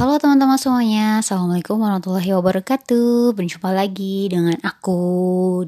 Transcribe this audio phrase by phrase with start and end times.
[0.00, 3.36] Halo teman-teman semuanya, Assalamualaikum warahmatullahi wabarakatuh.
[3.36, 4.96] Berjumpa lagi dengan aku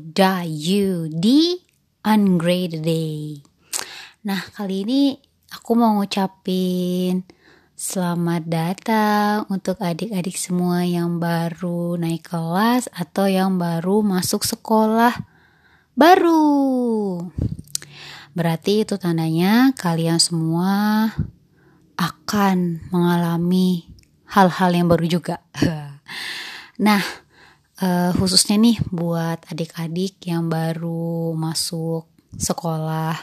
[0.00, 1.60] Dayu di
[2.00, 3.44] Ungraded Day.
[4.24, 5.02] Nah kali ini
[5.52, 7.28] aku mau ngucapin
[7.76, 15.12] Selamat datang untuk adik-adik semua yang baru naik kelas Atau yang baru masuk sekolah
[15.92, 16.40] baru.
[18.32, 21.12] Berarti itu tandanya kalian semua
[22.00, 23.91] akan mengalami
[24.32, 25.44] hal-hal yang baru juga.
[26.86, 27.02] nah,
[27.84, 33.20] uh, khususnya nih buat adik-adik yang baru masuk sekolah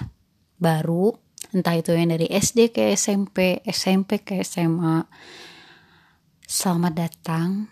[0.61, 1.17] baru,
[1.49, 5.09] entah itu yang dari SD ke SMP, SMP ke SMA.
[6.45, 7.69] Selamat datang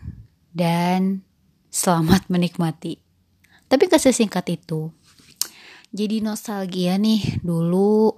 [0.50, 1.22] dan
[1.70, 2.98] selamat menikmati.
[3.68, 4.90] Tapi gak sesingkat itu.
[5.94, 8.12] Jadi nostalgia nih dulu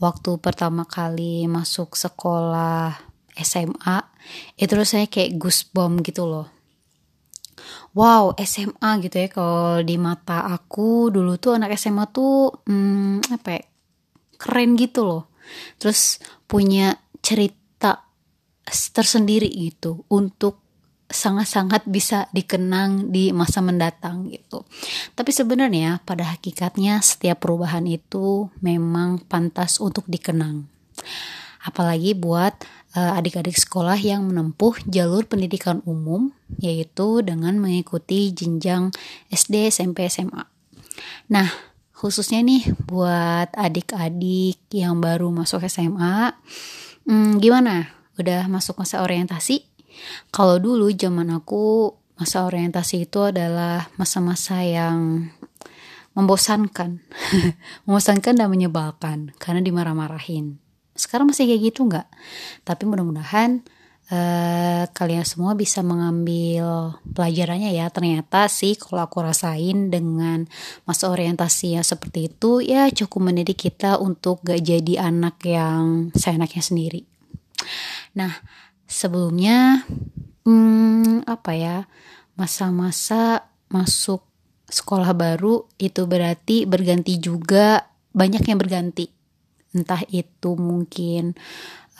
[0.00, 3.98] waktu pertama kali masuk sekolah SMA
[4.60, 6.46] itu rasanya kayak goosebump gitu loh
[7.96, 13.48] wow SMA gitu ya kalau di mata aku dulu tuh anak SMA tuh hmm, apa
[13.56, 13.62] ya,
[14.40, 15.22] keren gitu loh
[15.76, 18.08] terus punya cerita
[18.94, 20.62] tersendiri gitu untuk
[21.12, 24.64] sangat-sangat bisa dikenang di masa mendatang gitu.
[25.12, 30.64] Tapi sebenarnya pada hakikatnya setiap perubahan itu memang pantas untuk dikenang.
[31.62, 32.56] Apalagi buat
[32.92, 38.92] adik-adik sekolah yang menempuh jalur pendidikan umum yaitu dengan mengikuti jenjang
[39.32, 40.44] SD, SMP, SMA.
[41.32, 41.48] Nah,
[41.96, 46.36] khususnya nih buat adik-adik yang baru masuk SMA,
[47.08, 47.96] hmm, gimana?
[48.20, 49.64] Udah masuk masa orientasi?
[50.28, 55.32] Kalau dulu zaman aku masa orientasi itu adalah masa-masa yang
[56.12, 57.00] membosankan.
[57.88, 60.61] membosankan dan menyebalkan karena dimarah-marahin.
[60.92, 62.08] Sekarang masih kayak gitu nggak?
[62.64, 63.64] Tapi mudah-mudahan
[64.12, 67.88] uh, kalian semua bisa mengambil pelajarannya ya.
[67.88, 70.44] Ternyata sih kalau aku rasain dengan
[70.84, 76.62] masa orientasi yang seperti itu ya cukup mendidik kita untuk gak jadi anak yang seenaknya
[76.62, 77.02] sendiri.
[78.18, 78.32] Nah,
[78.84, 79.86] sebelumnya
[80.44, 81.76] hmm, apa ya
[82.36, 84.24] masa-masa masuk
[84.68, 89.21] sekolah baru itu berarti berganti juga banyak yang berganti
[89.72, 91.36] entah itu mungkin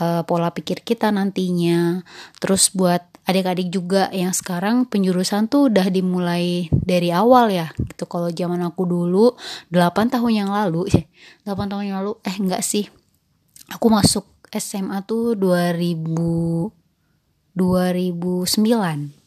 [0.01, 2.05] uh, pola pikir kita nantinya.
[2.39, 7.73] Terus buat adik-adik juga yang sekarang penjurusan tuh udah dimulai dari awal ya.
[7.77, 9.35] Gitu kalau zaman aku dulu
[9.73, 11.03] 8 tahun yang lalu ya
[11.49, 12.89] 8 tahun yang lalu eh enggak sih.
[13.73, 16.71] Aku masuk SMA tuh 2000
[17.53, 19.23] 2009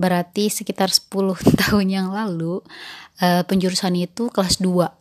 [0.00, 1.12] berarti sekitar 10
[1.66, 2.64] tahun yang lalu
[3.20, 4.99] uh, penjurusan itu kelas 2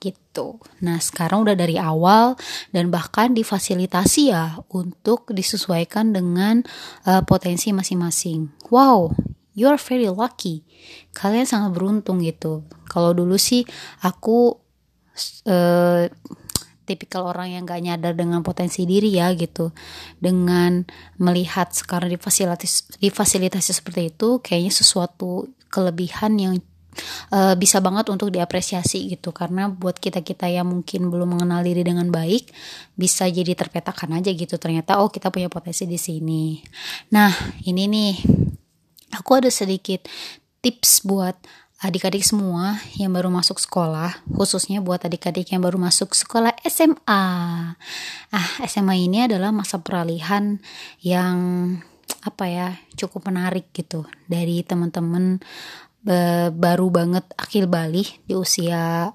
[0.00, 0.58] gitu.
[0.80, 2.34] Nah, sekarang udah dari awal
[2.72, 6.64] dan bahkan difasilitasi ya untuk disesuaikan dengan
[7.04, 8.48] uh, potensi masing-masing.
[8.72, 9.12] Wow,
[9.52, 10.64] you are very lucky.
[11.12, 12.64] Kalian sangat beruntung gitu.
[12.88, 13.68] Kalau dulu sih
[14.00, 14.56] aku
[15.46, 16.08] uh,
[16.88, 19.70] tipikal orang yang gak nyadar dengan potensi diri ya gitu
[20.18, 20.82] dengan
[21.22, 26.54] melihat sekarang difasilitasi difasilitasi seperti itu kayaknya sesuatu kelebihan yang
[27.32, 29.30] uh, bisa banget untuk diapresiasi gitu.
[29.30, 32.50] Karena buat kita kita yang mungkin belum mengenal diri dengan baik
[32.94, 34.56] bisa jadi terpetakan aja gitu.
[34.56, 36.60] Ternyata oh kita punya potensi di sini.
[37.14, 37.30] Nah
[37.66, 38.14] ini nih.
[39.10, 40.06] Aku ada sedikit
[40.62, 41.34] tips buat
[41.80, 47.24] adik-adik semua yang baru masuk sekolah, khususnya buat adik-adik yang baru masuk sekolah SMA.
[48.30, 50.60] Ah, SMA ini adalah masa peralihan
[51.00, 51.36] yang
[52.20, 52.68] apa ya,
[53.00, 55.40] cukup menarik gitu dari teman-teman
[56.56, 59.12] baru banget akil balik di usia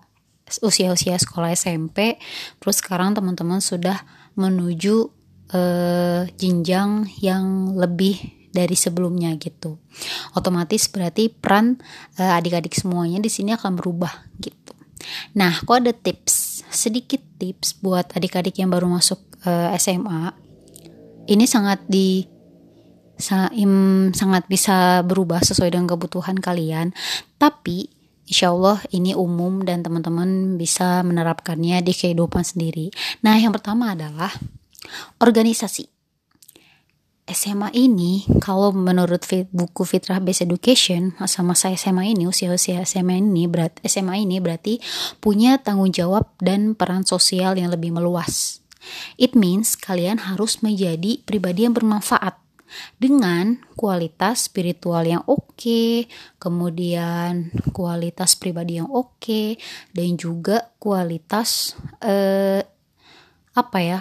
[0.62, 2.22] usia-usia sekolah SMP,
[2.62, 4.06] terus sekarang teman-teman sudah
[4.38, 5.10] menuju
[5.52, 8.20] uh, jenjang yang lebih
[8.56, 9.82] dari sebelumnya gitu.
[10.38, 11.82] Otomatis berarti peran
[12.22, 14.72] uh, adik-adik semuanya di sini akan berubah gitu.
[15.36, 20.32] Nah, kok ada tips, sedikit tips buat adik-adik yang baru masuk uh, eh, SMA.
[21.26, 22.26] Ini sangat di
[23.18, 26.92] sangat bisa berubah sesuai dengan kebutuhan kalian,
[27.40, 27.96] tapi
[28.26, 32.90] Insya Allah ini umum dan teman-teman bisa menerapkannya di kehidupan sendiri.
[33.22, 34.34] Nah, yang pertama adalah
[35.22, 35.86] organisasi.
[37.26, 43.50] SMA ini kalau menurut fit, buku Fitrah Based Education masa-masa SMA ini usia-usia SMA ini
[43.50, 44.78] berat SMA ini berarti
[45.18, 48.62] punya tanggung jawab dan peran sosial yang lebih meluas.
[49.18, 52.45] It means kalian harus menjadi pribadi yang bermanfaat
[52.98, 56.10] dengan kualitas spiritual yang oke,
[56.42, 59.58] kemudian kualitas pribadi yang oke
[59.94, 62.62] dan juga kualitas eh,
[63.56, 64.00] apa ya?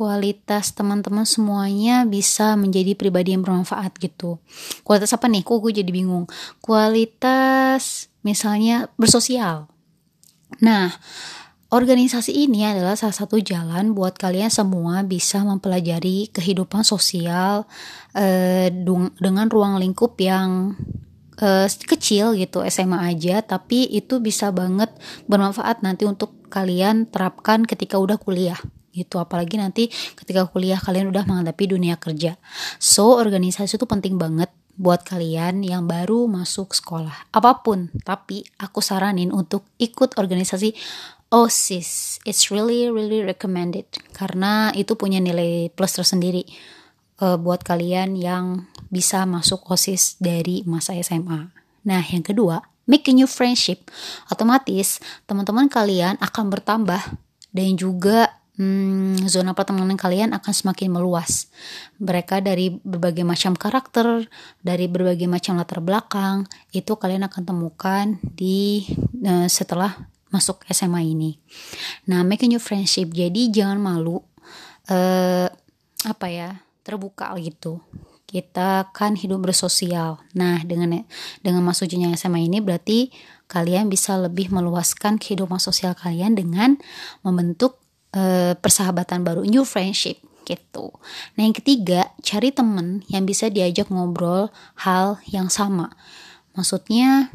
[0.00, 4.40] kualitas teman-teman semuanya bisa menjadi pribadi yang bermanfaat gitu.
[4.80, 5.44] Kualitas apa nih?
[5.44, 6.24] Kok gue jadi bingung.
[6.64, 9.68] Kualitas misalnya bersosial.
[10.64, 10.88] Nah,
[11.70, 17.64] organisasi ini adalah salah satu jalan buat kalian semua bisa mempelajari kehidupan sosial
[18.14, 18.74] eh,
[19.18, 20.74] dengan ruang lingkup yang
[21.40, 23.42] uh, kecil gitu SMA aja.
[23.42, 24.92] Tapi itu bisa banget
[25.26, 28.60] bermanfaat nanti untuk kalian terapkan ketika udah kuliah
[28.92, 29.18] gitu.
[29.18, 32.36] Apalagi nanti ketika kuliah kalian udah menghadapi dunia kerja.
[32.78, 37.32] So organisasi itu penting banget buat kalian yang baru masuk sekolah.
[37.36, 40.72] Apa pun tapi aku saranin untuk ikut organisasi
[41.30, 46.42] OSIS it's really really recommended karena itu punya nilai plus tersendiri
[47.22, 51.52] uh, buat kalian yang bisa masuk OSIS dari masa SMA.
[51.86, 52.60] Nah, yang kedua,
[52.90, 53.88] make a new friendship.
[54.28, 54.98] Otomatis
[55.30, 57.00] teman-teman kalian akan bertambah
[57.54, 61.48] dan juga hmm, zona pertemanan kalian akan semakin meluas.
[62.02, 64.26] Mereka dari berbagai macam karakter,
[64.60, 68.84] dari berbagai macam latar belakang, itu kalian akan temukan di
[69.22, 71.38] uh, setelah masuk SMA ini.
[72.06, 73.10] Nah, make a new friendship.
[73.14, 74.22] Jadi jangan malu
[74.88, 75.48] uh,
[76.06, 76.64] apa ya?
[76.80, 77.78] terbuka gitu
[78.30, 81.02] kita kan hidup bersosial nah dengan
[81.42, 83.10] dengan masuknya SMA ini berarti
[83.50, 86.78] kalian bisa lebih meluaskan kehidupan sosial kalian dengan
[87.26, 87.82] membentuk
[88.14, 90.94] uh, persahabatan baru new friendship gitu.
[91.34, 94.50] Nah yang ketiga cari temen yang bisa diajak ngobrol
[94.82, 95.94] hal yang sama.
[96.54, 97.34] Maksudnya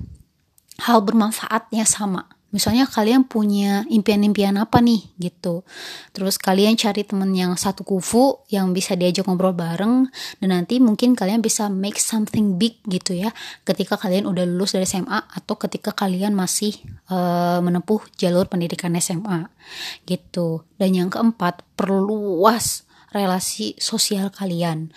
[0.84, 5.68] hal bermanfaatnya sama misalnya kalian punya impian-impian apa nih gitu.
[6.16, 10.08] Terus kalian cari temen yang satu kufu yang bisa diajak ngobrol bareng
[10.40, 13.36] dan nanti mungkin kalian bisa make something big gitu ya
[13.68, 16.72] ketika kalian udah lulus dari SMA atau ketika kalian masih
[17.12, 19.52] uh, menempuh jalur pendidikan SMA
[20.08, 20.64] gitu.
[20.80, 24.96] Dan yang keempat perluas relasi sosial kalian.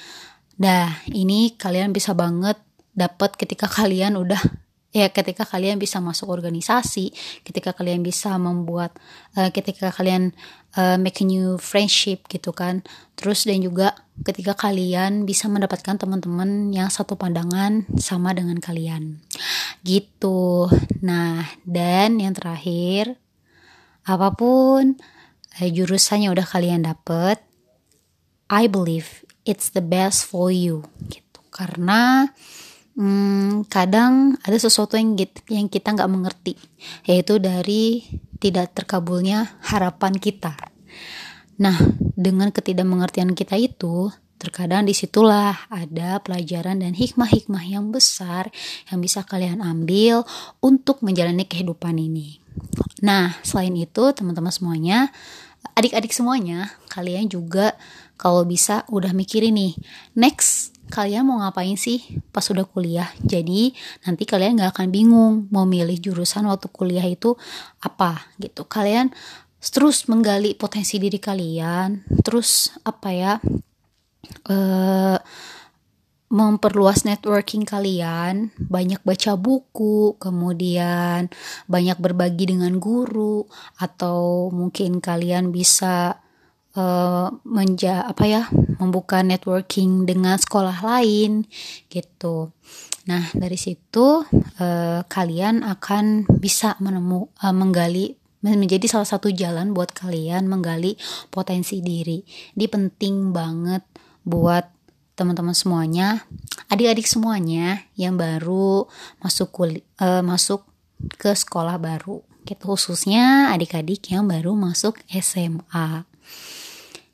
[0.63, 2.59] Nah, ini kalian bisa banget
[2.99, 4.43] dapat ketika kalian udah
[4.89, 7.13] ya ketika kalian bisa masuk organisasi
[7.45, 8.97] ketika kalian bisa membuat
[9.37, 10.33] uh, ketika kalian
[10.81, 12.81] uh, make a new friendship gitu kan.
[13.19, 13.93] Terus dan juga
[14.25, 19.21] ketika kalian bisa mendapatkan teman-teman yang satu pandangan sama dengan kalian.
[19.85, 20.73] Gitu.
[21.05, 23.21] Nah dan yang terakhir
[24.09, 24.97] apa pun
[25.61, 27.45] uh, jurusannya udah kalian dapet
[28.49, 30.89] I believe it's the best for you.
[31.13, 31.45] Gitu.
[31.53, 32.33] Karena
[32.99, 35.15] hmm, kadang ada sesuatu yang
[35.47, 36.59] yang kita nggak mengerti
[37.07, 38.03] yaitu dari
[38.43, 40.59] tidak terkabulnya harapan kita
[41.59, 41.79] nah
[42.19, 48.49] dengan ketidakmengertian kita itu terkadang di situlah ada pelajaran dan hikmah-hikmah yang besar
[48.89, 50.23] yang bisa kalian ambil
[50.63, 52.39] untuk menjalani kehidupan ini.
[53.03, 55.11] Nah, selain itu, teman-teman semuanya,
[55.75, 57.75] adik-adik semuanya, kalian juga
[58.15, 59.75] kalau bisa udah mikirin nih,
[60.15, 63.09] next kalian mau ngapain sih pas udah kuliah?
[63.23, 63.77] Jadi
[64.09, 67.37] nanti kalian nggak akan bingung mau milih jurusan waktu kuliah itu
[67.85, 68.65] apa gitu.
[68.67, 69.13] Kalian
[69.59, 73.33] terus menggali potensi diri kalian terus apa ya
[74.49, 75.19] uh,
[76.29, 81.33] memperluas networking kalian, banyak baca buku, kemudian
[81.65, 83.49] banyak berbagi dengan guru,
[83.81, 86.21] atau mungkin kalian bisa
[86.79, 88.43] uh, menja apa ya
[88.79, 91.43] membuka networking dengan sekolah lain
[91.91, 92.55] gitu.
[93.11, 94.23] Nah dari situ
[94.63, 100.95] uh, kalian akan bisa menemu uh, menggali menjadi salah satu jalan buat kalian menggali
[101.35, 102.23] potensi diri.
[102.55, 103.83] Ini penting banget
[104.23, 104.63] buat
[105.19, 106.23] teman-teman semuanya,
[106.71, 108.87] adik-adik semuanya yang baru
[109.19, 110.63] masuk kul uh, masuk
[111.19, 112.23] ke sekolah baru.
[112.47, 116.07] Gitu khususnya adik-adik yang baru masuk SMA.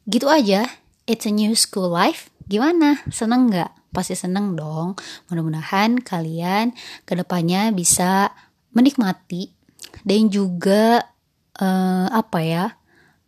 [0.04, 0.68] Gitu aja,
[1.08, 2.28] it's a new school life.
[2.44, 3.00] Gimana?
[3.08, 3.72] Seneng nggak?
[3.94, 4.98] Pasti seneng dong.
[5.32, 6.76] Mudah-mudahan kalian
[7.08, 8.28] ke depannya bisa
[8.74, 9.54] menikmati
[10.02, 11.14] dan juga
[11.62, 12.66] uh, apa ya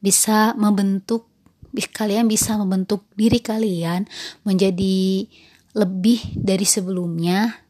[0.02, 1.30] bisa membentuk
[1.76, 4.08] kalian bisa membentuk diri kalian
[4.48, 5.28] menjadi
[5.76, 7.64] lebih dari sebelumnya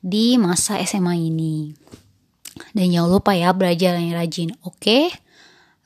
[0.00, 1.76] di masa SMA ini.
[2.72, 4.80] Dan jangan lupa ya belajar yang rajin, oke?
[4.80, 5.12] Okay?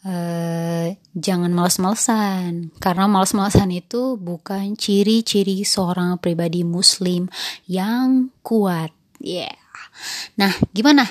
[0.05, 2.71] Uh, jangan males-malesan.
[2.79, 7.27] Karena males-malesan itu bukan ciri-ciri seorang pribadi muslim
[7.67, 8.93] yang kuat.
[9.19, 9.57] Yeah.
[10.41, 11.09] nah gimana?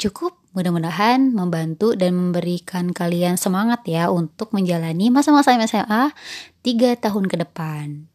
[0.00, 6.12] Cukup mudah-mudahan membantu dan memberikan kalian semangat ya untuk menjalani masa-masa SMA
[6.64, 8.10] 3 tahun ke depan.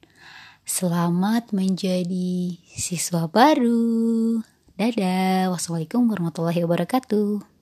[0.68, 4.44] Selamat menjadi siswa baru.
[4.76, 5.50] Dadah.
[5.56, 7.57] Wassalamualaikum warahmatullahi wabarakatuh